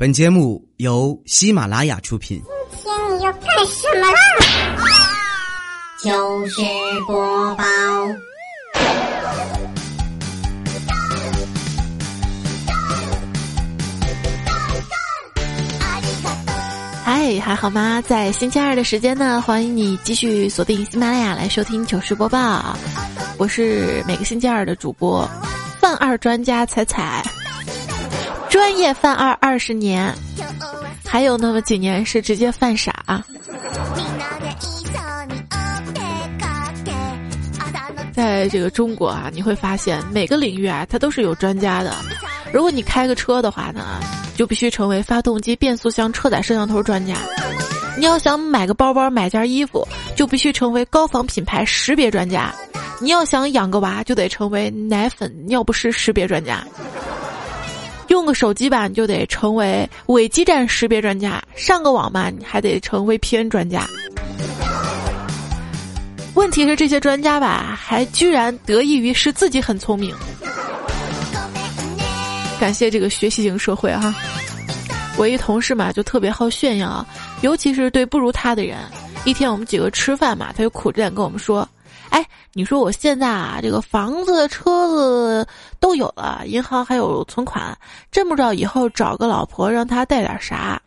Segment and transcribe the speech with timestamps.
[0.00, 2.42] 本节目由喜马拉雅出品。
[2.70, 4.18] 今天你要干什么啦？
[6.02, 6.62] 糗事
[7.06, 7.64] 播报。
[17.04, 18.00] 嗨，还好吗？
[18.00, 22.74] 在星期二的时间呢，欢迎你继续锁定喜马拉雅来收听糗事播报。
[23.36, 25.28] 我是每个星期二的主播，
[25.78, 27.22] 范二专家彩彩。
[28.50, 30.12] 专业犯二二十年，
[31.06, 33.24] 还有那么几年是直接犯傻。
[38.12, 41.94] 在这个中国啊，你会发现每个领域啊，它都是有专家的。
[42.52, 44.00] 如果你开个车的话呢，
[44.36, 47.14] 就必须成为发动机、变速箱、车载摄像头专家；
[47.96, 49.86] 你要想买个包包、买件衣服，
[50.16, 52.52] 就必须成为高仿品牌识别专家；
[53.00, 56.66] 你要想养个娃，就得成为奶粉、尿不湿识别专家。
[58.10, 63.86] 用个手机吧，你就得成为伪基站识别专家；上个网吧，你还得成为 VPN 专家。
[66.34, 70.12] 问题是这些专家吧，还居然得益于是自己很聪明。
[72.58, 74.12] 感谢这个学习型社会哈！
[75.16, 77.06] 我一同事嘛，就特别好炫耀，
[77.42, 78.76] 尤其是对不如他的人。
[79.24, 81.66] 一天我们几个吃饭嘛，他就苦着脸跟我们说。
[82.10, 85.46] 哎，你说我现在啊，这个房子、车子
[85.78, 87.76] 都有了，银行还有存款，
[88.10, 90.80] 真不知道以后找个老婆让她带点啥。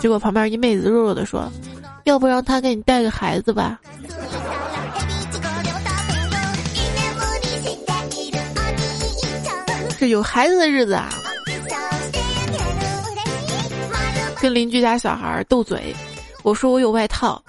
[0.00, 1.50] 结果旁边一妹子弱弱的说
[2.04, 3.78] ：“要不让他给你带个孩子吧。”
[9.98, 11.08] 这有孩子的日子啊，
[14.40, 15.92] 跟邻居家小孩斗嘴，
[16.44, 17.42] 我说我有外套。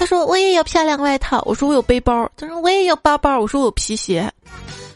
[0.00, 4.32] 他说我也有漂亮外套，我说我有背包，他说我也有包包，我说我有皮鞋，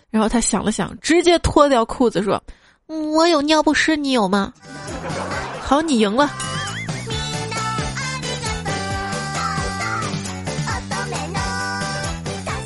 [0.08, 2.42] 然后他想了想，直接脱掉裤子说
[2.88, 4.50] ：“我有尿不湿，你有吗？”
[5.60, 6.30] 好，你赢了。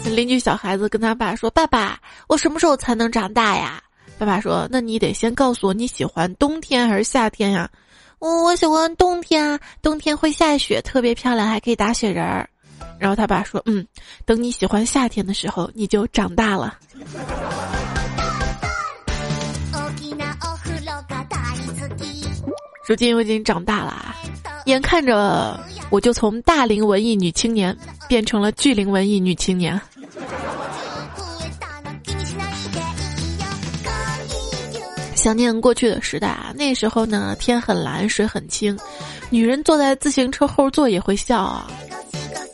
[0.15, 1.99] 邻居小孩子跟他爸说：“爸爸，
[2.29, 3.83] 我什么时候才能长大呀？”
[4.17, 7.69] 爸爸说：“那你得先告诉我你喜欢冬天还是夏天呀？”
[8.19, 12.49] 我我喜欢冬天啊，冬天会下雪，特别漂亮，还可以打雪人儿。
[12.99, 13.87] 然后他爸说：“嗯，
[14.25, 16.77] 等你喜欢夏天的时候，你就长大了。”
[22.89, 24.17] 如今我已经长大了，
[24.65, 27.77] 眼看着我就从大龄文艺女青年
[28.09, 29.81] 变成了巨龄文艺女青年。
[35.19, 38.79] 想念过去的时代啊，那时候呢天很蓝，水很清，
[39.31, 41.69] 女人坐在自行车后座也会笑啊。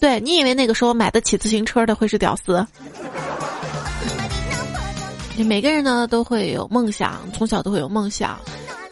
[0.01, 2.67] 对你以为那个时候买得起自行车的会是屌丝？
[5.37, 8.41] 每个人呢都会有梦想，从小都会有梦想。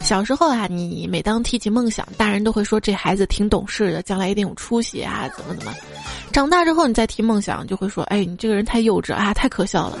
[0.01, 5.73] 小时候啊，你每当提起梦想，大人都会说这孩子挺懂事的，将来一定有出息啊，怎么怎么。
[6.31, 9.97] 长大之后你再提梦想，就会说，哎，你这个人太幼稚啊，太可笑了。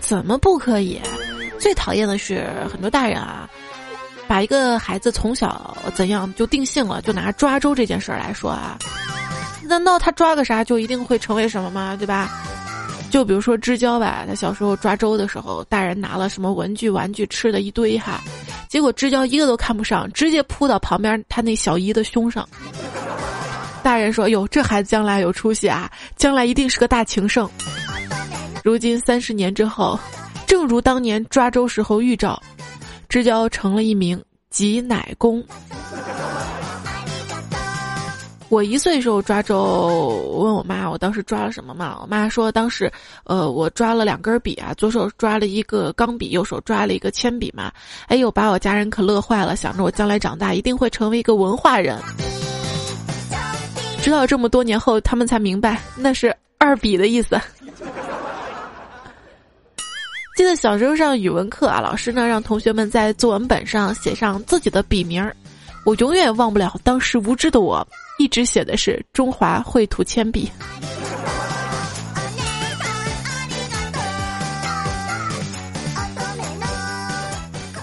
[0.00, 1.00] 怎么不可以？
[1.64, 3.48] 最讨厌的是很多大人啊，
[4.28, 8.76] 把一个孩子从小怎样就定性了，就拿抓周这件事儿来说啊，
[9.62, 11.96] 难道他抓个啥就一定会成为什么吗？
[11.96, 12.30] 对吧？
[13.10, 18.20] 就比如说知交吧，他小时候抓周的时候，大人拿了什么文具、玩具、吃的一堆哈，
[18.68, 22.46] 结果知交一个都看不上，直接扑到旁边他那小姨的胸上。
[23.82, 27.48] 大人说：“哟，这孩子将来有出息啊，将来一定是个大情圣。”
[28.62, 29.98] 如今三十年之后。
[30.46, 32.40] 正如当年抓周时候预兆，
[33.08, 35.42] 知交成了一名挤奶工。
[38.50, 41.98] 我一岁时候抓周，问我妈，我当时抓了什么嘛？
[42.00, 42.92] 我妈说当时，
[43.24, 47.72] 呃，我抓了两根笔啊，左手抓了一个钢笔，右手抓了一个铅笔嘛。
[48.06, 51.98] 哎呦，把我家人可乐坏了，想着我将来长大一定会成为一个文化人。
[54.02, 57.40] 直到这么多年后，他们才明白那是二笔的意思。
[60.36, 65.34] 记得小时候上语文课啊，老师呢让同学们在作文本上写上自己的笔名儿，
[65.86, 67.86] 我永远忘不了当时无知的我，
[68.18, 70.50] 一直写的是中华绘图铅笔。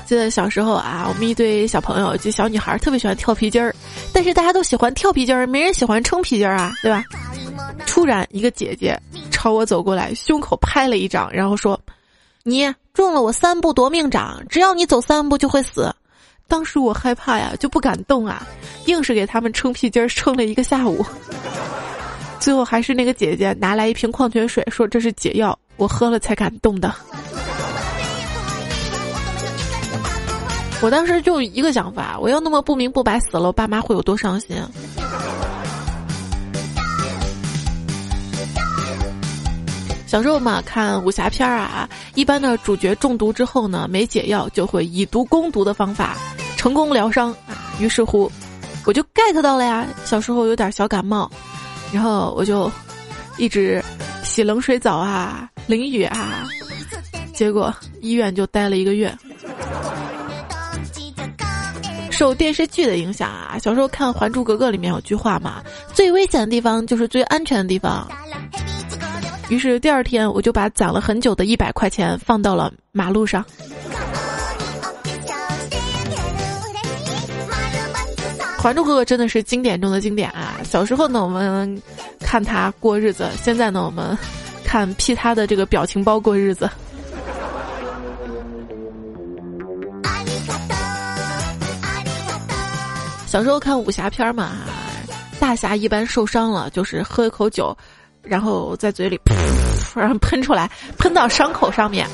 [0.06, 3.74] 记得小时候啊，我们一堆小朋友，就小女孩特别喜欢跳皮筋儿，
[4.12, 7.02] 但是大家都喜欢跳皮筋儿，没人喜欢撑皮筋儿啊，对吧？
[7.88, 9.00] 突然，一个姐姐
[9.32, 11.80] 朝我走过来，胸口拍了一掌，然后说。
[12.44, 15.94] 你中了我三步夺命掌，只要你走三步就会死。
[16.48, 18.46] 当时我害怕呀，就不敢动啊，
[18.88, 21.06] 硬是给他们撑屁筋儿撑了一个下午。
[22.42, 26.94] 最后还是那个姐姐拿来一瓶矿泉水，说这是解药，我喝了才敢动的。
[30.82, 34.58] 我当时就一个想法，我要那么不明不白死了，我爸妈会有多伤心？
[40.12, 46.18] 小时候嘛，看武侠片儿啊，一般的主角中毒之后呢，没解药就会以毒攻毒的方法
[46.58, 47.72] 成功疗伤啊。
[47.80, 48.30] 于是乎，
[48.86, 49.88] 我就 get 到了呀。
[50.04, 51.32] 小时候有点小感冒，
[51.94, 52.70] 然后我就
[53.38, 53.82] 一直
[54.22, 56.46] 洗冷水澡啊，淋雨啊，
[57.34, 59.18] 结果医院就待了一个月。
[62.10, 68.06] 受电视剧的影响啊，小时候看《还珠格格》里面有句话嘛，最危险的地方就是最安全的地方。
[69.52, 73.44] 于是第二天，我就把攒了很久的一百块钱放到了马路上。
[78.62, 80.62] 《还珠格格》真的是经典中的经典啊！
[80.64, 81.82] 小时候呢，我们
[82.22, 84.18] 看他过日子；现在呢，我们
[84.64, 86.70] 看 P 他的这个表情包过日子。
[93.26, 94.52] 小时候看武侠片嘛，
[95.42, 97.78] 大侠一般受伤了就是喝一口酒。
[98.24, 102.08] 然后在嘴里噗，然喷出来，喷到伤口上面。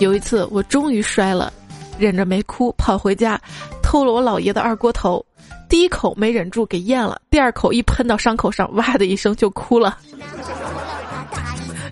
[0.00, 1.52] 有一次我终于摔了，
[1.98, 3.40] 忍着没哭，跑回家，
[3.82, 5.24] 偷了我姥爷的二锅头，
[5.68, 9.98] 第一口没忍住给咽了，第二口一喷到伤口上，哇的一声就哭了，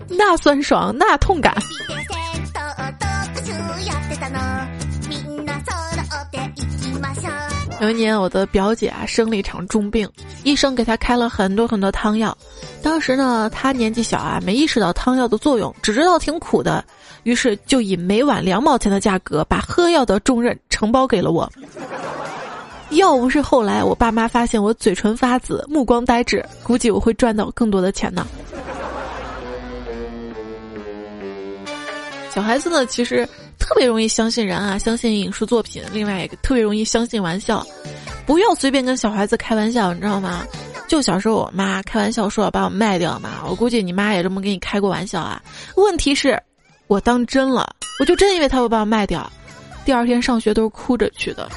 [0.07, 1.53] 那酸爽，那痛感。
[7.79, 10.09] 有一年，我的表姐啊生了一场重病，
[10.43, 12.35] 医生给她开了很多很多汤药。
[12.81, 16.83] 当时呢，她年纪小啊，没意识到汤药的作用，只知道挺苦的，
[17.21, 21.47] 于是就以每碗两毛钱的价格把喝药的重任承包给了我。
[22.89, 28.25] 要不是后来我爸妈发现我嘴唇发紫、目光呆滞，估计我会赚到更多的钱呢。
[32.33, 33.27] 小孩子呢，其实。
[33.67, 35.83] 特别容易相信人啊，相信影视作品。
[35.91, 37.65] 另外一个特别容易相信玩笑，
[38.25, 40.45] 不要随便跟小孩子开玩笑，你知道吗？
[40.87, 45.41] 就小时候我妈开玩笑说要把我卖掉嘛，我估计你妈也这么给你开过玩笑啊。
[45.75, 46.41] 问题是，
[46.87, 49.29] 我当真了，我就真以为她会把我卖掉。
[49.83, 51.49] 第二天上学都是哭着去的，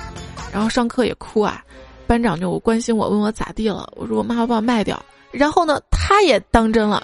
[0.53, 1.63] 然后上课也哭啊。
[2.09, 5.01] 班长就关心我，问我咋地了，我说我妈要把我卖掉。
[5.31, 7.01] 然后呢，他也当真了，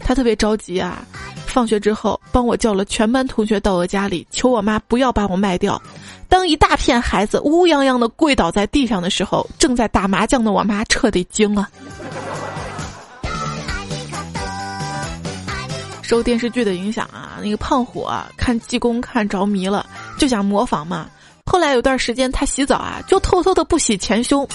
[0.00, 1.06] 他特别着急啊。
[1.56, 5.80] 放学之后，帮我叫了全班同学到我家里，求我妈不要把我卖掉。
[6.28, 11.66] 当一大片孩子乌泱泱的跪倒在地上的时候，正在打麻将的我妈彻底惊了。
[16.02, 19.86] 受电视剧的影响啊，那个胖虎啊，看济公看着迷了，
[20.18, 21.08] 就想模仿嘛。
[21.46, 24.46] 后来有段时间他洗澡啊，就偷偷的不洗前胸，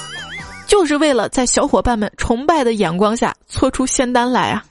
[0.68, 4.64] 就是为了在小伙伴们崇拜的眼光下搓出仙丹来啊。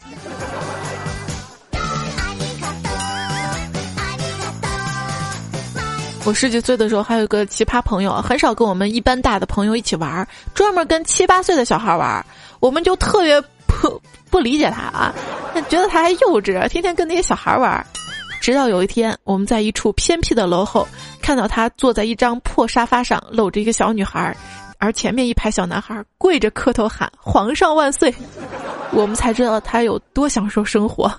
[6.25, 12.25] 我十几岁的时候还有一个奇葩朋友，很少跟我们一般大的朋友一起玩，专门跟七八岁的小孩玩，
[12.61, 14.01] 我们就特别不
[14.31, 15.15] 不理解他啊，
[15.69, 17.85] 觉得他还幼稚，天天跟那些小孩玩。
[18.41, 20.87] 直到有一天，我们在一处偏僻的楼后
[21.21, 24.37] 看到他坐在一张破沙发上，搂着一个小女孩，
[24.79, 28.15] 而前面一排小男孩跪着磕头喊“皇上万岁”，
[28.93, 31.11] 我们才知道他有多享受生活。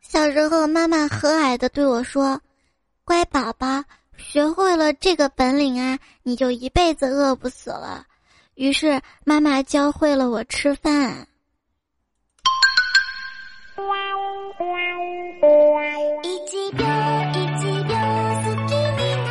[0.00, 2.40] 小时候，妈妈和蔼的对我说。
[3.08, 3.82] 乖宝宝，
[4.18, 8.04] 学会了这个本领啊，你就一辈子饿不死了。
[8.54, 11.26] 于是妈妈教会了我吃饭。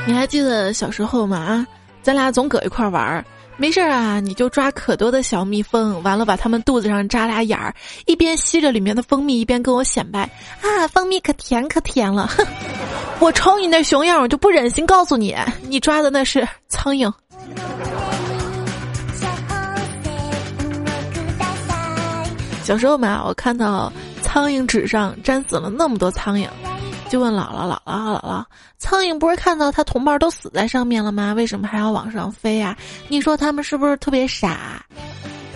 [0.07, 1.37] 你还记得小时候吗？
[1.37, 1.67] 啊，
[2.01, 3.23] 咱俩总搁一块玩儿。
[3.59, 7.73] 没事儿啊，你就抓可多的小蜜蜂，完了把它们肚子上扎俩眼儿，
[8.05, 10.29] 一边吸着里面的蜂蜜，一边跟我显摆
[10.61, 12.27] 啊，蜂蜜可甜可甜了。
[12.27, 12.45] 哼，
[13.19, 15.35] 我瞅你那熊样，我就不忍心告诉你，
[15.67, 17.11] 你抓的那是苍蝇。
[22.63, 26.47] 小时候嘛，我看到苍蝇纸上粘死了那么多苍蝇。
[27.09, 28.43] 就问姥姥姥姥姥姥，
[28.77, 31.33] 苍蝇不是看到它同伴都死在上面了吗？
[31.33, 32.75] 为什么还要往上飞呀？
[33.07, 34.85] 你说他们是不是特别傻？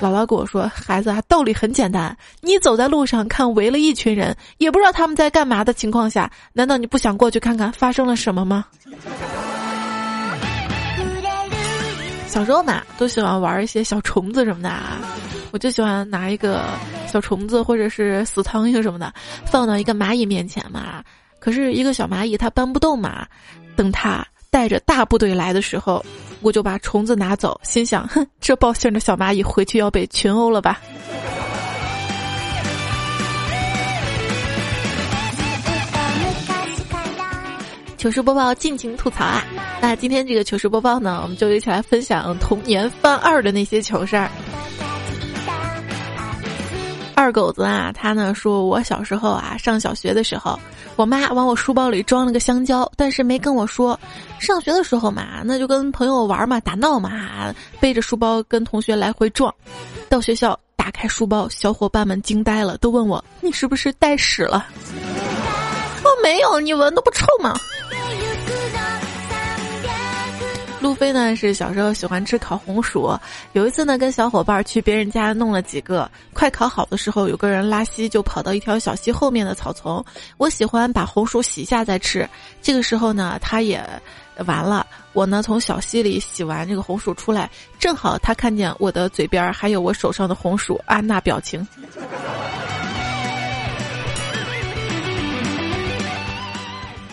[0.02, 8.66] 姥姥跟我说，孩子啊，道理很简单，你走在路上看围了一群人，也不知道他们在干嘛的情况下，难道你不想过去看看发生了什么吗？
[12.28, 15.00] 小时候嘛，都喜欢玩一些小虫子什么的啊，
[15.52, 16.64] 我就喜欢拿一个
[17.12, 19.14] 小虫子或者是死苍蝇什么的，
[19.46, 21.04] 放到一个蚂蚁面前嘛。
[21.42, 23.26] 可是，一个小蚂蚁它搬不动嘛。
[23.76, 26.06] 等它带着大部队来的时候，
[26.42, 30.80] 我就把虫子拿走，心想：哼，这报信的小蚂蚁回去要被群殴了吧。
[37.98, 39.44] 糗事播报尽情吐槽啊！
[39.80, 44.30] 那今天这个糗事播报呢，我们就一起来分享童年犯二的那些糗事儿。
[47.22, 50.60] 二狗子啊，他呢说，我小时候啊，上小学的时候，
[50.96, 53.98] 我妈往我书包里装了个香蕉，但是没跟我说。
[54.40, 59.54] 上学的时候嘛，那就跟朋友玩嘛，打闹嘛，背着书包跟同学来回撞。
[60.10, 64.66] 到学校打开书包，小伙伴们惊呆了，都问我：“你是不是带屎了？”
[66.04, 67.54] 我没有，你闻都不臭吗？
[70.82, 73.16] 路飞呢是小时候喜欢吃烤红薯，
[73.54, 80.04] 有一次呢跟小伙伴去别人家弄了几个，快烤好的时候，有个人拉稀就跑到一条小溪后面的草丛。
[80.38, 82.28] 我喜欢把红薯洗一下再吃，
[82.64, 83.88] 这个时候呢他也
[84.48, 84.86] 完了。
[85.14, 87.48] 我呢从小溪里洗完这个红薯出来，
[87.78, 91.66] 正好他看见我的嘴边还有我手上的红薯，啊那表情。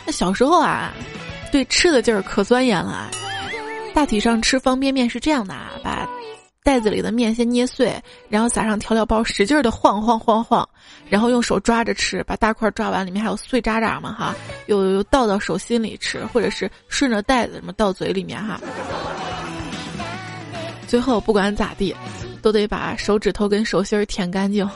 [0.07, 0.91] 那小时候啊，
[1.53, 3.11] 对吃的劲儿可钻研了啊。
[3.95, 6.09] 大体上吃方便面是这样的啊，把
[6.63, 7.93] 袋子里的面先捏碎，
[8.29, 10.69] 然后撒上调料包，使劲的晃晃晃晃，
[11.09, 18.61] 然后用手抓着吃，把大块抓完，里面还有碎渣渣嘛哈，又又倒到手心里吃，或者是顺着袋子什么倒嘴里面哈。
[20.87, 21.95] 最后不管咋地，
[22.41, 24.69] 都得把手指头跟手心舔干净。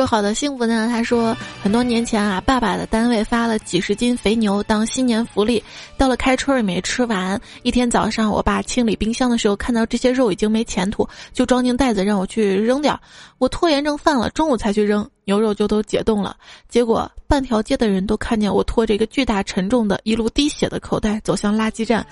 [0.00, 0.88] 说好的幸福呢？
[0.90, 5.62] 他说很多年前啊，爸爸的单位发了几十斤肥牛当新年福利，
[5.98, 7.38] 到了开春也没吃完。
[7.64, 12.98] 一天早上，我爸清理冰箱的时候，看到这些肉已经没前途，就装进袋子让我去扔掉。
[13.36, 16.34] 我拖延症犯了，中午才去扔，牛肉就都解冻了。
[16.66, 22.06] 结果半条街的人都看见我拖着一个巨大沉重的、一路滴血的口袋走向垃圾站，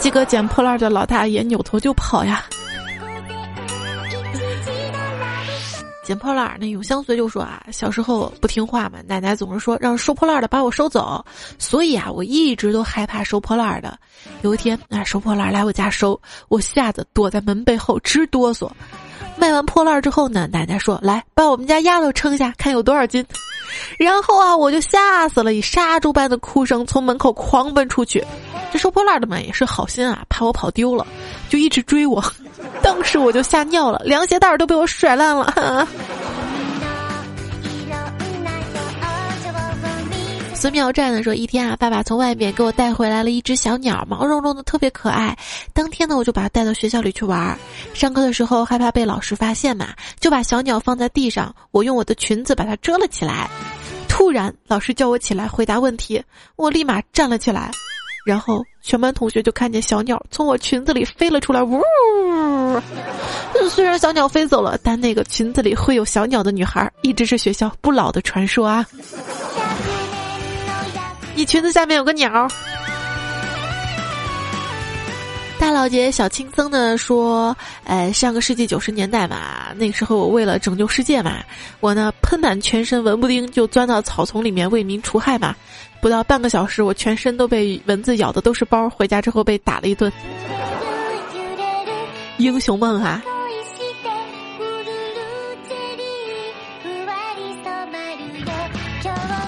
[0.00, 2.44] 几个捡破烂的老大爷扭头就跑呀。
[6.10, 11.24] 捡破烂儿，那永相随就说啊，小时候不听话嘛，奶奶总是说让收破烂的把我收走，
[11.56, 13.96] 所以啊，我一直都害怕收破烂的。
[14.42, 18.68] 有一天，啊，收破烂来我家收，我吓得躲在门背后直哆嗦。
[19.36, 23.24] 卖完破烂之后呢，奶奶说来把我们家丫头称一下，看有多少斤。
[23.98, 28.24] 然后啊，我就吓死了，以杀猪般的哭声从门口狂奔出去。
[28.72, 31.06] 这收破烂的嘛也是好心啊，怕我跑丢了，
[31.48, 32.22] 就一直追我。
[32.82, 35.86] 当时我就吓尿了，凉鞋带都被我甩烂了。
[40.60, 45.34] 孙妙站的说，一天啊，爸爸从外面给我带回来了一只小鸟，毛茸茸的，特别可爱。
[45.72, 47.58] 当天呢，我就把它带到学校里去玩。
[47.94, 53.48] 上课的时候害怕被老师发现嘛，就把小鸟放在地上，我用我的裙子把它遮了起来。
[54.06, 56.22] 突然，老师叫我起来回答问题，
[56.56, 57.70] 我立马站了起来。
[58.26, 61.80] 然后全班同学就看见小鸟从我裙子里飞了出来，呜！
[63.70, 68.86] 虽然小鸟飞走了，但那个裙子里会有小鸟的女孩一直是学校不老的传说啊！
[71.40, 72.46] 你裙子下面有个鸟。
[75.58, 81.38] 大老姐小青僧的说：“呃，上个世纪九十年代嘛，那时候我为了拯救世界嘛，
[81.80, 85.56] 我呢喷满全身蚊不叮，就钻到草丛里面为民除害嘛。
[86.02, 90.12] 不到半个小时，我全身都被蚊子咬的都是包，回家之后被打了一顿。
[92.36, 93.22] 英雄梦啊。”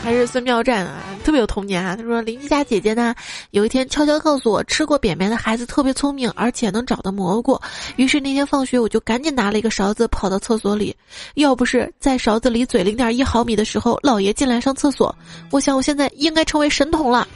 [0.03, 1.97] 还是孙妙战啊，特别有童年啊。
[1.97, 3.14] 他说邻居家姐姐呢，
[3.52, 7.59] 有一天悄悄告诉我，吃过扁扁的孩子特别聪明，而且能找到蘑菇。
[7.97, 10.95] 于是那天放学，我就赶紧拿了一个勺子跑到厕所里。
[11.35, 15.14] 要不是在勺子里嘴零点一毫米的时候，姥爷进来上厕所，
[15.50, 17.26] 我想我现在应该成为神童了。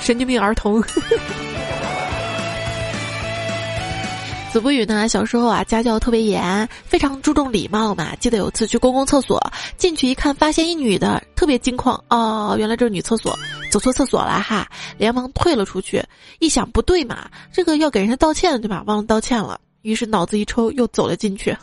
[0.00, 0.82] 神经病儿童。
[4.52, 8.14] 子不语呢，小时候啊，家教特别严，非常注重礼貌嘛。
[8.16, 9.42] 记得有次去公共厕所，
[9.78, 11.98] 进去一看，发现一女的，特别惊慌。
[12.10, 13.34] 哦，原来这是女厕所，
[13.70, 14.68] 走错厕所了哈，
[14.98, 16.04] 连忙退了出去。
[16.38, 18.82] 一想不对嘛，这个要给人家道歉对吧？
[18.86, 21.56] 忘了道歉了，于是脑子一抽，又走了进去。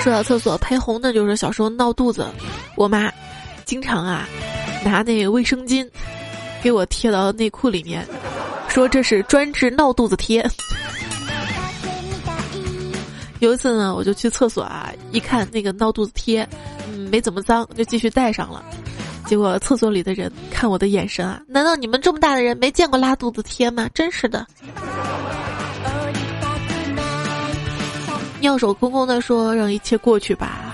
[0.00, 2.26] 说到厕所配红的，就是小时候闹肚子，
[2.76, 3.10] 我妈。
[3.70, 4.28] 经常啊，
[4.84, 5.88] 拿那卫生巾
[6.60, 8.04] 给我贴到内裤里面，
[8.68, 10.44] 说这是专治闹肚子贴。
[13.38, 16.44] 有一次呢，我就去厕所啊，一看那个闹肚子贴，
[16.88, 18.60] 嗯，没怎么脏，就继续带上了。
[19.26, 23.88] 结果厕所里的人看我的眼神啊，难道你们这么大的人没见过拉肚子贴吗？
[23.94, 24.44] 真是的。
[28.42, 30.69] 妙手空空的说让一切过去吧。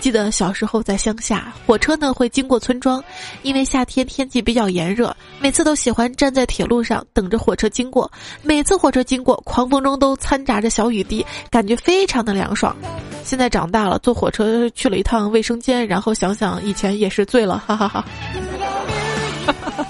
[0.00, 3.04] 记得小时候在乡下，火车呢会经过村庄，
[3.42, 8.10] 因为夏天天气比较炎热，每次都喜欢站在铁路上等着火车经过。
[8.42, 12.74] 每次火车经过，狂风中都掺杂着小雨滴，感觉非常的凉爽。
[13.24, 18.04] 现在长大了，坐火车去了一趟卫生间，然后想想以前也是醉了，哈哈哈。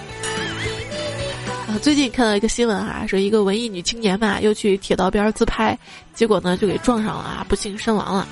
[1.69, 5.79] 啊，最近看到一个新闻啊，说一个文艺女青年嘛，又去铁道边自拍，
[6.15, 8.27] 结果呢就给撞上了啊，不幸身亡了。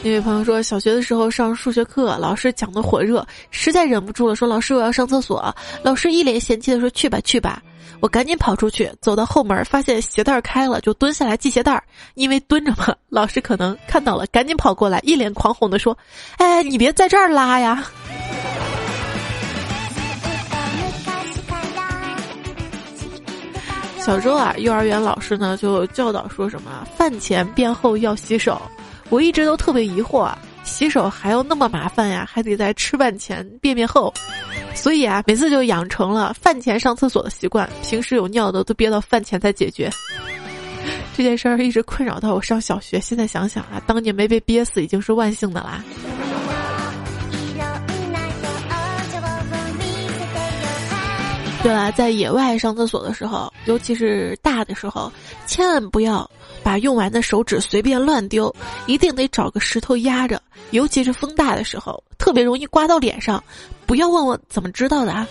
[0.00, 5.54] 那位朋友说，小学的时候上数学课，老师讲的火热，实在忍不住了，说老师我要上厕所。
[5.82, 7.60] 老师一脸嫌弃的说去吧去吧，
[8.00, 11.82] 我赶紧跑出去，走到后门，发现鞋带开了，就蹲下来系鞋带。
[12.14, 15.98] 因为蹲着嘛，老师可能看到了，赶紧跑过来，一脸狂哄的说
[16.38, 17.84] ：“哎，你别在这儿拉呀！”
[23.98, 28.62] 小时候啊，幼儿园老师呢就教导说什么饭前便后要洗手。
[29.10, 30.30] 我一直都特别疑惑，
[30.64, 32.28] 洗手还要那么麻烦呀？
[32.30, 34.12] 还得在吃饭前便便后，
[34.74, 37.68] 所以啊，每次就养成了饭前上厕所的习惯。
[37.82, 39.90] 平时有尿的都憋到饭前再解决。
[41.16, 43.00] 这件事儿一直困扰到我上小学。
[43.00, 45.82] 现在想想啊，当年没被憋死已经是万幸的啦。
[51.60, 55.10] 对了，在野外上厕所的时候，尤其是大的时候，
[55.46, 56.30] 千万不要。
[56.68, 58.54] 把用完的手指随便乱丢，
[58.86, 60.38] 一定得找个石头压着。
[60.70, 63.42] 尤其是风大的时候，特别容易刮到脸上。
[63.86, 65.26] 不要问我怎么知道的啊！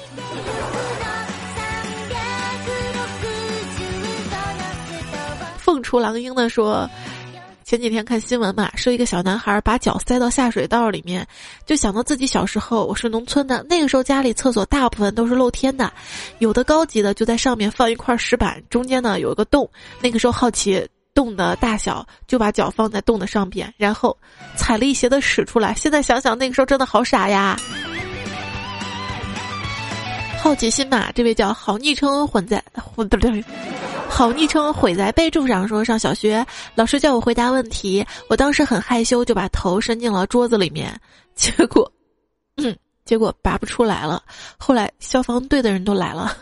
[5.60, 6.89] 凤雏狼鹰的说，
[7.63, 11.24] 前几天看新闻嘛，说一个小男孩把脚塞到下水道里面，
[11.67, 15.94] 就想到自己小时候，我是农村的，那个时候家里厕所大部分都是露天的，
[16.39, 19.70] 有的高级的就在上面放一块石板，中间呢有一个洞。
[20.01, 20.84] 那个时候好奇。
[21.18, 24.16] 洞的大小，就把脚放在洞的上边，然后
[24.56, 25.74] 踩了一鞋的屎出来。
[25.74, 27.60] 现在想想，那个时候真的好傻呀！
[30.40, 33.44] 好奇心嘛，这位叫好昵称混在混对对，
[34.08, 35.68] 好昵称毁在备注上。
[35.68, 40.96] 说上小学，老师叫我回答问题，我当时很害羞，就把头伸进了桌子里面，
[41.34, 41.92] 结果，
[42.58, 44.22] 嗯，结果拔不出来了。
[44.56, 46.38] 后来消防队的人都来了。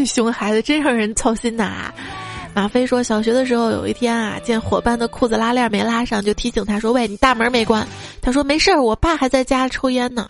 [0.00, 1.92] 这熊孩子真让人操心呐！
[2.54, 7.86] 马飞说，小学的时候有一天啊，见伙伴的裤子拉链没拉上，就提醒他说：“喂，你大门没关。”
[8.22, 10.26] 他说：“没事儿，我爸还在家抽烟呢。”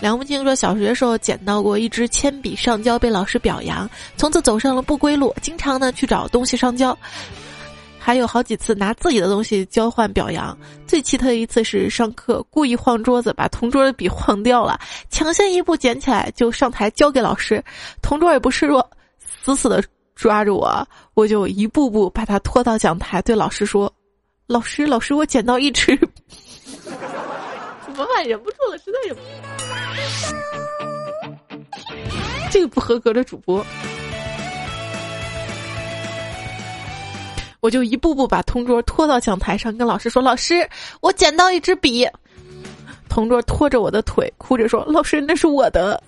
[0.00, 6.96] 梁文清说，小学时候捡到过一支铅笔上交，被老师表扬，从此走上了不归路，经常呢去找东西上交。
[8.02, 17.62] 还有好几次拿自己的东西交换表扬，最奇特的一次是上课故意晃桌子，把同桌的笔晃掉了，抢先一步捡起来就上台交给老师，
[18.00, 19.84] 同桌也不示弱，死死的
[20.14, 23.92] 抓着我，我就一步步把他拖到讲台，对老师说
[24.48, 25.94] ：“老师，老师，我捡到一支。
[27.84, 28.24] ”怎么办？
[28.24, 29.26] 忍不住了，实在忍不住。
[32.50, 33.64] 这个不合格的主播。
[37.60, 40.68] 我就一步步把同桌拖到讲台上，跟老师说：“老师，
[41.00, 42.08] 我捡到一支笔。”
[43.08, 46.02] 同桌拖着我的腿，哭着说：“老师，那是我的。”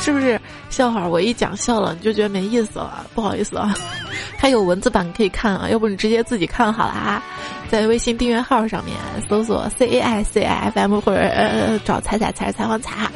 [0.00, 0.40] 是不是
[0.76, 1.08] 笑话？
[1.08, 3.06] 我一讲笑了，你就觉得没意思了？
[3.14, 3.74] 不好意思啊，
[4.36, 7.22] 还有文字版可以看啊，要不你直接自己看好了啊。
[7.70, 8.94] 在微信订阅号上面
[9.26, 13.10] 搜索 C A I C I F M 或者呃找彩彩才是采访彩。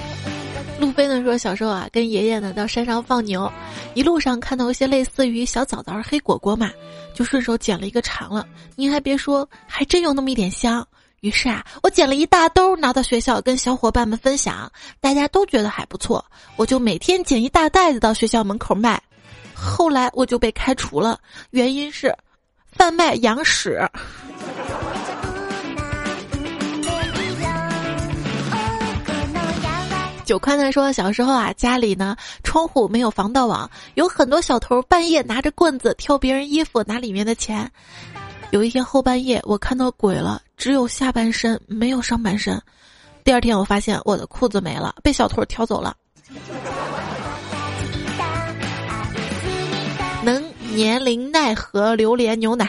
[0.81, 3.53] 路飞呢说小时候啊跟爷爷呢到山上放牛，
[3.93, 6.71] 一路上看到一些类似于小枣枣、黑果果嘛，
[7.13, 8.47] 就顺手捡了一个尝了。
[8.75, 10.87] 您还别说，还真有那么一点香。
[11.21, 16.25] 于是啊，我捡了一大兜拿到学校跟小伙伴们分享，大家都觉得还不错。
[16.57, 19.01] 我就每天捡一大袋子到学校门口卖。
[19.55, 22.17] 后来我就被开除了，原因是
[22.73, 23.87] 贩卖羊屎。
[30.25, 37.71] 九宽呢说，小时候啊，家里呢窗户没有防盗网，有很多小偷半夜拿着棍子挑别人衣服拿里面的钱。
[38.51, 42.61] 有一天后半夜，我看到鬼了，只有下半身没有上半身。
[43.23, 45.97] 第二天我发现我的裤子没了，被小偷挑走了。
[50.25, 50.43] 能
[50.75, 52.69] 年龄奈何榴莲牛奶，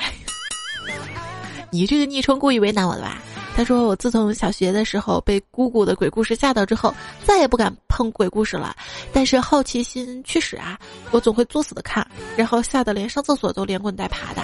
[1.71, 3.17] 你这个昵称故意为难我的吧？
[3.55, 6.93] 他说：“我自从小学的时候被姑姑的鬼故事吓到之后，
[7.25, 8.75] 再也不敢碰鬼故事了。
[9.11, 12.05] 但是好奇心驱使啊，我总会作死的看，
[12.37, 14.41] 然后吓得连上厕所都连滚带爬的。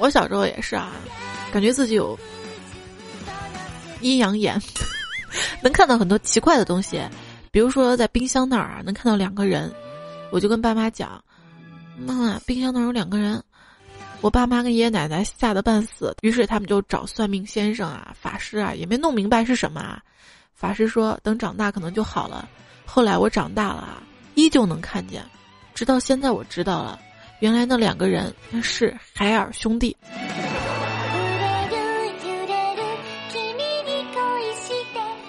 [0.00, 0.90] 我小时候也是啊，
[1.52, 2.18] 感觉自己有
[4.00, 4.60] 阴阳眼，
[5.62, 7.00] 能看到很多奇怪的东西，
[7.50, 9.70] 比如说在冰箱那儿啊，能看到两个人，
[10.32, 11.22] 我就跟爸妈讲：
[11.98, 13.42] 妈妈，冰箱那儿有两个人。”
[14.22, 19.98] 我爸妈跟爷爷奶奶吓得半死，于是他们就找算命先生啊、法师啊，也没弄明白是什么啊。
[20.54, 22.46] 法师说等长大可能就好了。
[22.84, 24.02] 后来我长大了，
[24.34, 25.24] 依旧能看见，
[25.74, 27.00] 直到现在我知道了，
[27.40, 29.96] 原来那两个人是海尔兄弟。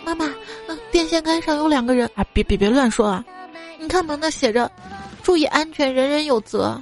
[0.04, 0.30] 妈妈，
[0.91, 2.26] 电线杆上有两个人啊！
[2.34, 3.24] 别别别乱说啊！
[3.80, 4.69] 你看嘛，那写着
[5.24, 6.80] “注意安全，人人有责”。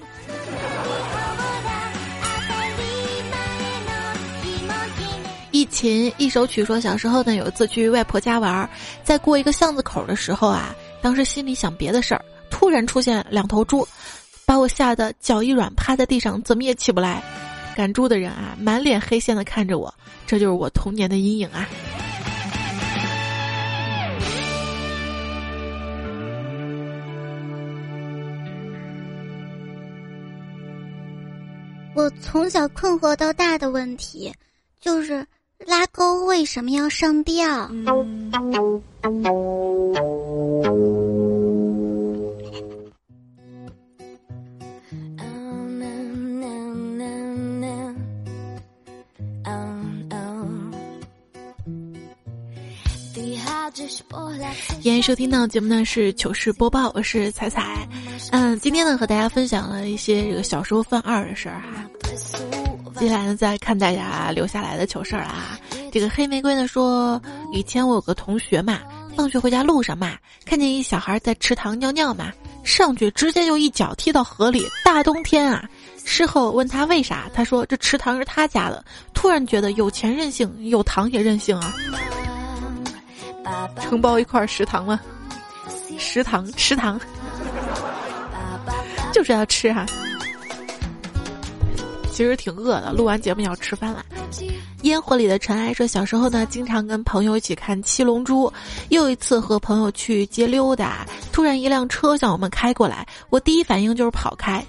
[5.52, 8.68] 一琴一首曲说，小时候呢，有一次去外婆家玩，
[9.04, 13.88] 在过一个巷子口的时候啊，当时心里想别的事儿，突然出现两头猪，
[14.50, 17.22] 把我吓得脚一软，趴在地上，怎么也起不来。
[17.76, 19.94] 赶猪的人啊，满脸黑线的看着我，
[20.26, 21.70] 这就是我童年的阴影啊。
[31.94, 34.34] 我从小困惑到大的问题，
[34.82, 35.24] 就是。
[35.68, 37.70] 拉钩为什么要上吊？
[54.08, 54.40] 欢
[54.84, 57.88] 迎收听到节目呢是糗事播报，我是彩彩。
[58.32, 61.86] 嗯，今天呢和大家分享了一些这个小时候犯二的事儿哈。
[63.00, 65.60] 接下来呢，再看大家留下来的糗事儿啊。
[65.92, 68.80] 这个黑玫瑰呢说，以前我有个同学嘛，
[69.16, 72.32] 放学回家路上嘛，看见一小孩在池塘尿尿嘛，
[72.64, 74.66] 上去直接就一脚踢到河里。
[74.86, 75.68] 大冬天啊，
[76.06, 78.84] 事后问他为啥，他说这池塘是他家的。
[79.14, 81.74] 突然觉得有钱任性，有糖也任性啊。
[83.82, 85.00] 承包一块食堂吗？
[85.98, 87.00] 食堂，食堂，
[89.14, 89.86] 就是要吃哈。
[92.12, 94.04] 其实挺饿的，录完节目要吃饭了。
[94.84, 98.48] 烟火里的尘埃说，小时候呢，经常跟朋友一起看《七龙珠》。
[98.90, 104.66] 又一次和朋友去街溜达，突然一辆车向我们开过来，我第一反应就是跑开。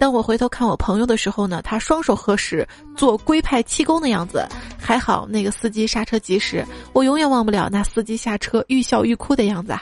[0.00, 4.48] 当我回头看我朋友的时候呢，他双手合十做龟派气功的样子。
[4.80, 9.76] 还好那个司机刹车及时，我永远忘不了那司机下车欲笑欲哭的样子。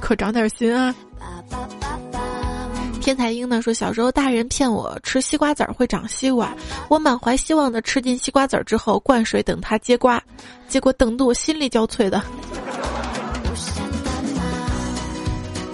[0.00, 0.92] 可长点心啊！
[3.00, 6.52] 天才英呢说，小时候大人骗我吃西瓜籽儿会长西瓜，
[6.88, 10.20] 我满怀希望的吃进西瓜籽儿之后灌水等它结瓜，
[10.66, 12.20] 结果等得我心力交瘁的。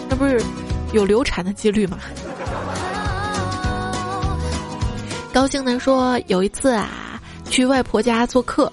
[0.07, 0.39] 那不是
[0.93, 1.99] 有流产的几率吗？
[5.33, 8.71] 高兴的说，有一次啊，去外婆家做客。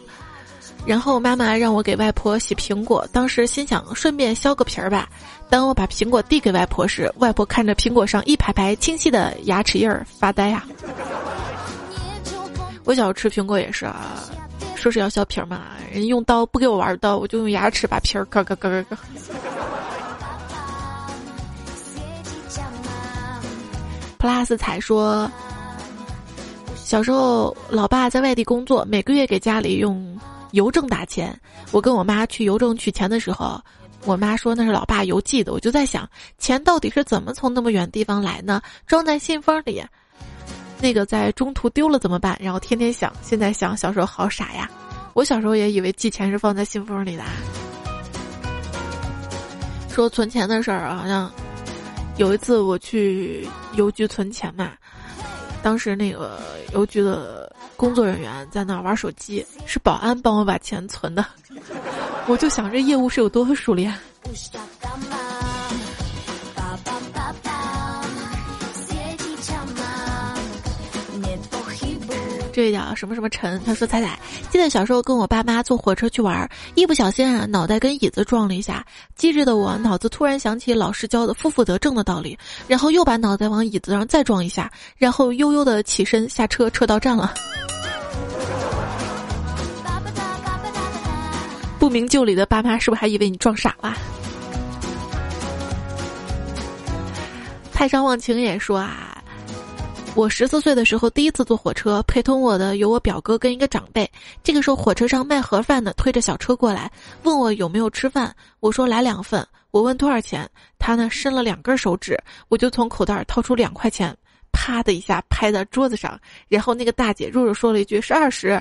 [0.86, 5.08] 然后妈妈让我给外婆洗苹果，当时心想顺便削个皮儿吧。
[5.50, 10.66] 当我把苹果递给外婆时，外婆看着苹果上一排排清晰的牙齿印儿发呆呀。
[12.86, 14.24] 我小时候吃苹果也是啊，
[14.76, 18.98] 说是要削皮儿嘛，人用刀不给我玩刀，我就用牙齿把皮儿咯咯咯咯咯。
[24.18, 25.30] Plus 彩说，
[26.88, 30.18] 小时候老爸在外地工作，每个月给家里用。
[30.52, 31.38] 邮政打钱，
[31.72, 33.62] 我跟我妈去邮政取钱的时候，
[34.06, 38.62] 我妈说那是老爸邮寄的，我就在想，钱到底是怎么从那么远地方来呢？
[38.86, 39.84] 装在信封里，
[40.80, 42.38] 那个在中途丢了怎么办？
[42.40, 44.72] 然后天天想，现在想小时候好傻呀！
[45.14, 47.24] 我小时候也以为寄钱是放在信封里的。
[49.90, 51.30] 说存钱的事儿，好像
[52.16, 54.72] 有一次我去邮局存钱嘛，
[55.68, 56.40] 当时那个
[56.72, 57.52] 邮局的。
[57.76, 61.24] 工作人员在那玩手机，是保安帮我把钱存的，
[62.26, 63.94] 我就想这业务是有多熟练。
[72.58, 74.18] 这位叫什么什么陈，他说：“彩彩，
[74.50, 78.84] 记得小时候跟我爸妈坐火车去玩，一不小心啊，脑袋跟椅子撞了一下。
[79.16, 82.36] 机智的我脑子突然想起老师教的负负得正的道理，
[82.68, 87.32] 然后又把脑袋往椅子上再撞一下，然后悠悠的起身下车，车到站了。
[91.78, 93.96] 不明就里的爸妈是不是还以为你撞傻了？”
[97.72, 99.07] 太上忘情也说啊。
[100.18, 104.10] 我十四岁的时候第一次坐火车，陪同我的有我表哥跟一个长辈。
[104.42, 108.36] 这个时候火车上卖盒饭的推着小车过来，问我有没有吃饭。
[108.60, 109.48] 我说来两份。
[109.70, 110.50] 我问多少钱，
[110.80, 114.12] 他呢伸了两根手指，我就从口袋掏出两块钱，
[114.52, 116.20] 啪的一下拍在桌子上。
[116.48, 118.60] 然后那个大姐弱弱说了一句是二十。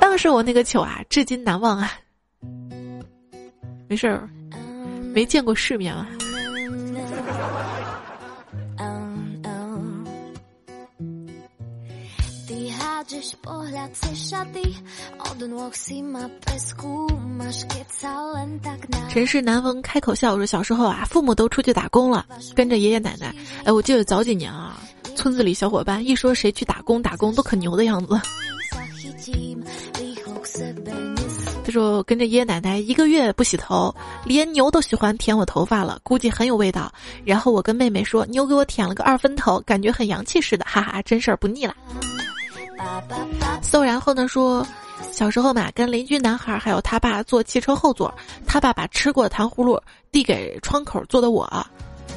[0.00, 1.92] 当时我那个糗啊，至今难忘啊。
[3.86, 4.26] 没事儿，
[5.12, 6.08] 没见过世面啊。
[19.10, 23.34] 陈氏南风开口笑说：“小时候啊，父母都出去打工了，跟着爷爷奶奶。
[23.64, 24.80] 哎，我记得早几年啊，
[25.14, 28.18] 村子里小伙伴一说谁去打工，打工都可牛的样子。
[31.64, 36.92] 他说跟着爷爷奶奶一个月不洗头，连牛都喜欢舔我头发了，估计很有味道。
[37.24, 41.74] 然后我跟妹妹说，牛给我舔了个二分头，感觉很洋气似的，哈哈，真事儿不腻了。”
[43.62, 44.66] 搜然后呢说，
[45.10, 48.12] 小时候嘛，跟邻居男孩还有他爸坐汽车后座，
[48.46, 49.80] 他爸把吃过的糖葫芦
[50.12, 51.48] 递给窗口坐的我，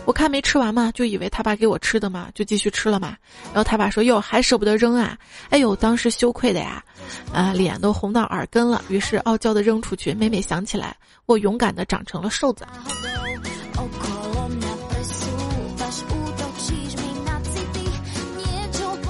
[0.06, 3.16] 我看没吃完嘛，就以为他爸给我吃的嘛，就继续吃了嘛。
[3.54, 5.18] 然后他爸说哟，还舍不得扔啊？
[5.50, 6.84] 哎呦，当时羞愧的呀，
[7.34, 8.82] 啊，脸都红到耳根了。
[8.90, 10.14] 于是傲娇的扔出去。
[10.14, 12.66] 每每想起来，我勇敢的长成了瘦子。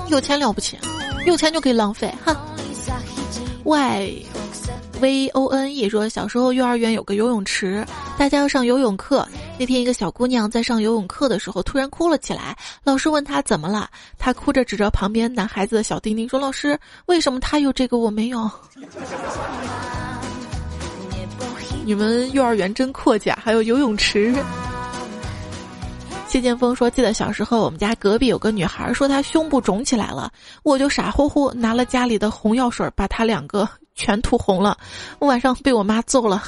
[0.09, 0.77] 有钱了不起。
[1.27, 2.33] 有钱就可以浪费，哈。
[3.65, 4.23] Y
[5.01, 7.85] V O N E 说，小时候幼儿园有个游泳池，
[8.17, 9.27] 大家要上游泳课。
[9.59, 18.49] 那天一个小姑娘在上游泳课的时候突然哭了起来，老师问她怎么了，她哭着指着旁边男孩子的小丁丁说：“老师，为什么他有这个我没有？”
[21.83, 24.33] 你们幼儿园真阔气，还有游泳池。
[26.37, 34.77] 谢剑锋说：“记得小时候，我们家隔壁有个女孩说她胸部肿起来了，我就傻乎乎拿了家里的红药水，把她两个全涂红了。
[35.17, 36.43] 我晚上被我妈揍了。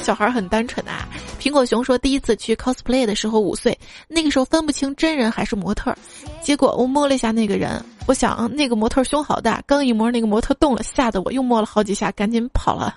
[0.00, 1.08] 小孩很单纯啊。”
[1.40, 3.76] 苹果熊说：“第一次去 cosplay 的时候五岁，
[4.06, 5.92] 那个时候分不清真人还是模特，
[6.40, 12.94] 结果我摸了一下那个人，我想那个模特胸好大，刚一摸那个模特动了，吓得我又摸了好几下，赶紧跑了。”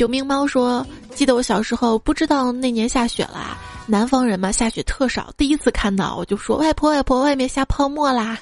[0.00, 8.38] 九命猫说：“记得我小时候不知道那年下雪了，南方人嘛下雪特少，第一次看到我就说外婆外婆外面下泡沫啦。”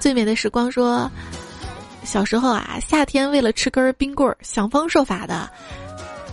[0.00, 1.08] 最美的时光说
[2.02, 5.48] ：“小时候啊，夏天为了吃根冰棍儿，想方设法的。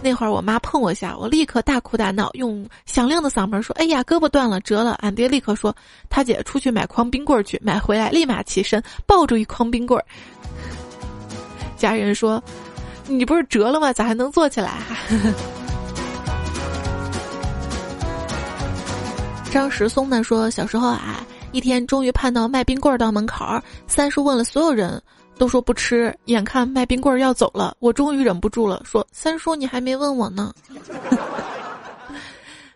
[0.02, 5.72] 那会儿我妈碰我一下，我立刻大哭大闹，用响亮的嗓门说：‘哎呀，胳膊断了，折了。’俺爹立刻说
[6.10, 10.04] ：‘他姐出去买筐冰棍儿去，买回来立马起身抱住一筐冰棍儿。’
[11.78, 12.42] 家人说。”
[13.18, 13.94] 你不是折了吗？
[13.94, 14.78] 咋还能坐起来？
[19.52, 25.02] 张石松呢说，小时候啊，一天终于盼到卖冰棍儿到门口儿，三叔问了所有人
[25.38, 30.54] 都说不吃，眼看卖冰棍儿要走了，我终于忍不住了，说：“三叔，你还没问我呢。”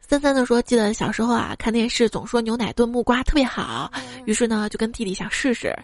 [0.07, 3.91] 三三的说：“记得小时候啊，看电视总说牛奶炖木瓜特别好，
[4.25, 5.75] 于是呢就跟弟弟想试试，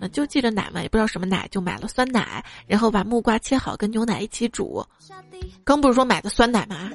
[0.00, 4.84] 嗯，就记着奶嘛，也不知道什么奶，就买了酸奶，然后把木瓜切好跟牛奶一起煮。
[5.64, 6.90] 刚不是说买的酸奶吗？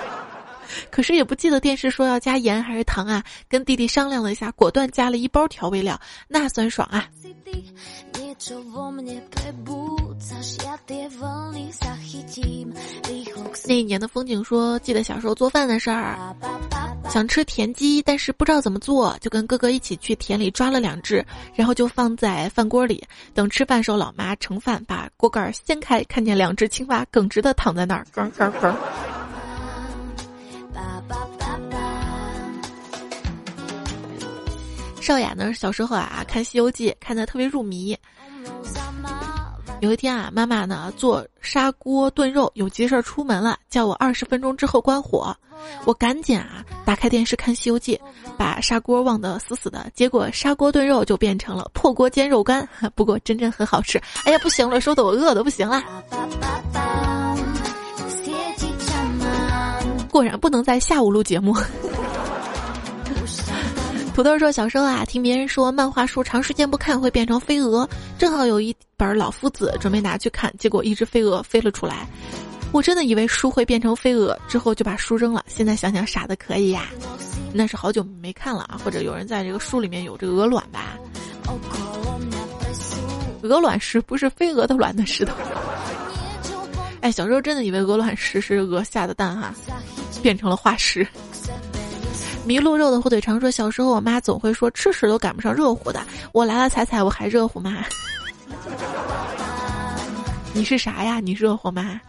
[0.90, 5.98] 可是也不记得电视说要加盐还是糖啊，跟弟弟商量了一下，果断加了一包调味料，
[6.28, 7.08] 那酸爽啊！”
[13.68, 16.18] 那一年的风景说：“记得小时候做饭的事儿，
[17.08, 21.24] 想吃田鸡，但是不知道怎么做，就跟哥哥一起去田里抓了两只，
[21.54, 23.04] 然后就放在饭锅里。
[23.32, 28.76] 等吃饭时候，老妈盛饭，把锅盖掀开，看见两只青蛙耿直的躺在那儿，咯咯咯。”
[35.00, 37.96] 少雅呢，小时候啊看《西游记》看的特别入迷。
[39.82, 45.36] 有一天啊，妈妈呢做砂锅炖肉，有急事儿出门了，叫我二十分钟之后关火。
[45.84, 47.96] 我赶紧啊打开电视看《西游记》，
[48.36, 52.66] 把砂锅忘得死死的，结果砂锅炖肉就变成了破锅煎肉干。
[52.94, 54.00] 不过真真很好吃。
[54.24, 55.82] 哎呀，不行了，说的我饿的不行了。
[60.12, 61.56] 果然不能在下午录节目。
[64.14, 72.06] 土豆说：“小时候啊，听别人说漫画书长时间不看会变成飞蛾，正好有一本老夫子，准备拿去看，结果一只飞蛾飞了出来。
[72.72, 75.42] 我真的以为书会变成飞蛾，之后就把书扔了。
[75.48, 76.88] 现在想想傻的可以呀，
[77.54, 80.98] 那是好久没看了啊，或者有人在这个书里面有这个鹅卵吧？
[83.42, 85.34] 鹅卵石不是飞蛾的卵的石头。”
[87.00, 89.54] 哎，小时候真的以为鹅卵石是鹅下的蛋哈，
[90.22, 91.06] 变成了化石。
[92.46, 97.84] 麋鹿肉的火腿肠说：“小时候我妈总会说吃屎都赶不上热乎的，我来了踩踩我还热乎吗？
[100.52, 101.20] 你是啥呀？
[101.20, 102.00] 你热乎吗？”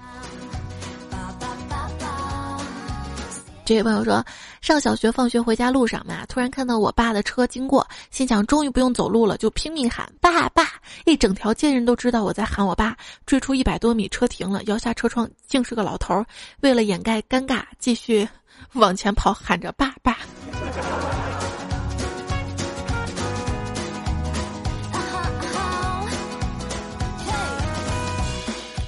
[3.65, 4.22] 这位朋友说，
[4.60, 10.67] 上小学放学回家路上嘛，突然看到我爸的车经过，心想终于不用走路了，就拼命喊爸爸，
[11.06, 12.98] 一整条街人都知道我在喊我爸。
[13.26, 16.26] 追出一百多米，车停了，摇下车窗，竟是个老头儿。
[16.60, 18.28] 为了掩盖尴尬，继续
[18.73, 20.17] 往前跑，喊着爸爸。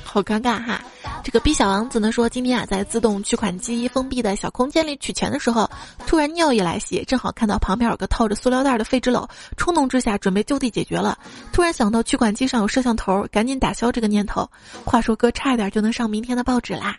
[0.04, 0.82] 好尴尬哈。
[1.22, 5.68] 这个逼小王子呢说，今天啊在自动取款机封闭的小空间里取钱的时候，
[6.06, 11.18] 突然尿意来袭，正好看到旁边有个套着塑料袋的废纸篓，冲动之下准备就地解决了。
[11.52, 14.48] 突然想到取款机上有摄像头，赶紧打消这个念头。
[14.86, 16.96] 话说哥差一点就能上明天的报纸啦。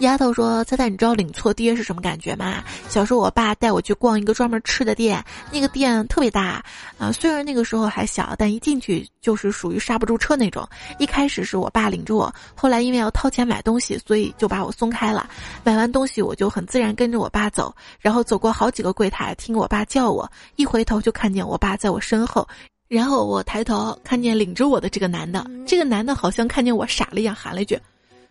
[0.00, 2.62] 丫头说：“猜猜你知道领错爹是什么感觉吗？
[2.88, 6.64] 小时候我爸带我去逛一个专门吃的店，那个店特别大，
[6.98, 10.66] 啊，虽然那个时候还小，但一进去就是属于刹不住车那种。
[10.98, 15.28] 一开始是我爸领着我，后来因为要掏钱买东西，所以就把我松开了。
[15.64, 22.46] 买完东西我就很自然跟着我爸走，然后走过好几个柜台，听我爸叫我，一回头就看见我爸在我身后，
[22.86, 27.76] 然后我抬头看见领着我的这个男的，这个男的好像看见我傻了一样，喊了一句。”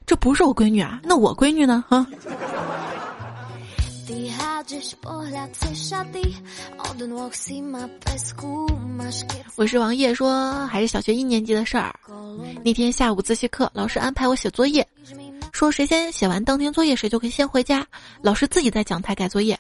[0.08, 1.84] 这不是我闺女啊，那我闺女呢？
[1.90, 2.08] 哈。
[9.58, 11.94] 我是王烨，说还是小学一年级的事儿。
[12.64, 14.88] 那天下午自习课，老师安排我写作业，
[15.52, 17.86] 说谁先写完当天作业，谁就可以先回家。
[18.22, 19.60] 老师自己在讲台改作业。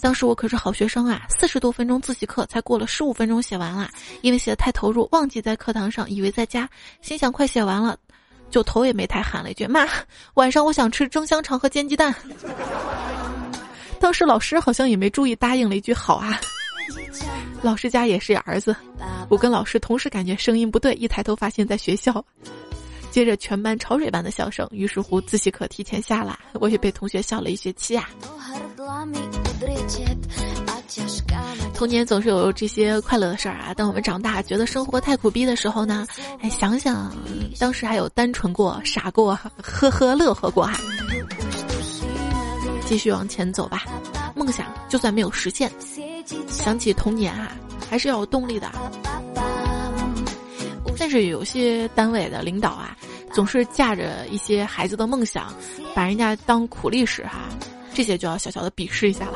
[0.00, 3.90] 当时我可是好学生啊，四十多分钟自习课才过了十五分钟写完了，
[4.20, 7.98] 因为写的太投入，忘记在课堂上，以为在家，心想快写完了。
[8.52, 9.88] 就头也没抬，喊了一句：“妈，
[10.34, 12.14] 晚上我想吃蒸香肠和煎鸡蛋。”
[13.98, 16.38] 当时老师好像也没注意，答应了一句：“好啊。”
[17.62, 18.76] 老师家也是儿子，
[19.28, 22.24] 我跟老师同时感觉声音不对，一抬头发现在学校。
[23.10, 28.08] 接着全班潮水般的笑声，于是乎自习课提前下了，我也被同学笑了一学期啊。
[31.82, 33.74] 童年总是有这些快乐的事儿啊！
[33.74, 36.06] 当我们长大觉得生活太苦逼的时候呢，
[36.40, 37.12] 哎，想想
[37.58, 40.78] 当时还有单纯过、傻过、呵呵乐呵过哈。
[42.86, 43.82] 继续往前走吧，
[44.36, 45.68] 梦想就算没有实现，
[46.46, 47.50] 想起童年啊，
[47.90, 48.70] 还是要有动力的。
[50.96, 52.96] 但是有些单位的领导啊，
[53.32, 55.52] 总是架着一些孩子的梦想，
[55.96, 57.48] 把人家当苦力使哈，
[57.92, 59.32] 这些就要小小的鄙视一下啦。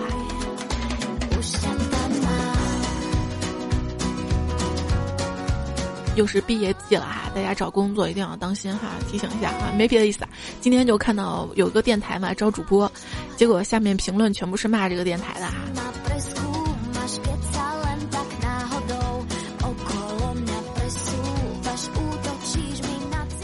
[6.16, 10.30] 又是毕业季了哈，大家找工作一定要当心哈，提醒一下哈，没别的意思啊。
[10.60, 12.90] 今天就看到有个电台嘛招主播，
[13.36, 15.54] 结果下面评论全部是骂这个电台的哈。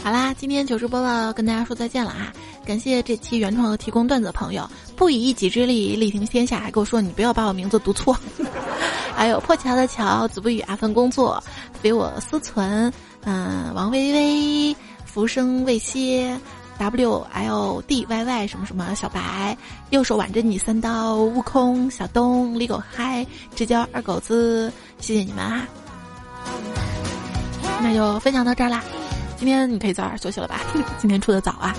[0.03, 2.33] 好啦，今天糗事播报跟大家说再见了哈，
[2.65, 8.17] 感谢这期原创和提供段子的朋友，不以一己之力力挺天下，还跟我说你不要把我名字读错。
[9.15, 11.41] 还有破桥的桥，子不语阿芬工作，
[11.81, 12.91] 非我思存，
[13.23, 16.37] 嗯，王微微，浮生未歇
[16.77, 19.57] ，W L D Y Y 什么什么小白，
[19.91, 25.67] 右手挽着你三刀，悟空，小东，李狗嗨，直交二狗子，谢谢你们啊！
[27.81, 28.83] 那就分享到这儿啦，
[29.37, 30.59] 今天你可以早点休息了吧？
[30.97, 31.75] 今天出的早啊！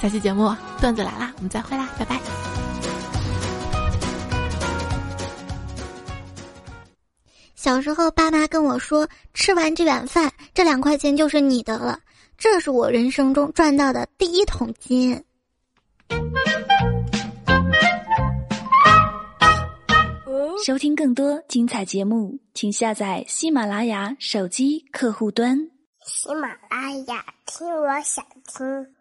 [0.00, 2.18] 下期节目段子来啦，我们再会啦，拜拜。
[7.62, 12.00] 小时候，爸妈跟我说：“吃完这碗饭，这两块钱就是你的了。”
[12.38, 15.22] 这是我人生中赚到的第一桶金。
[20.64, 25.58] 收听更多精彩节目，请下载喜马拉雅手机客户端。
[26.06, 28.99] 喜马拉雅，听我想听。